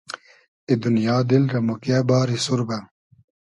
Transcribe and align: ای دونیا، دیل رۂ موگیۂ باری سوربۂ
ای 0.67 0.75
دونیا، 0.81 1.17
دیل 1.29 1.43
رۂ 1.53 1.59
موگیۂ 1.67 1.97
باری 2.09 2.37
سوربۂ 2.45 2.77